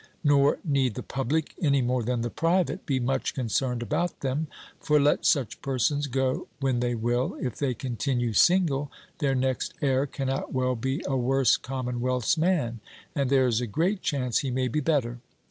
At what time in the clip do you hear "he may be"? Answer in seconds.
14.39-14.79